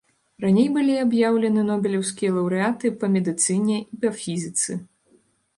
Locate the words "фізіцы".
4.23-4.71